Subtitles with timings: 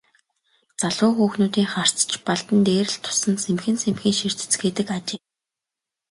[0.81, 5.21] Залуу хүүхнүүдийн харц ч Балдан дээр л тусан сэмхэн сэмхэн ширтэцгээдэг ажээ.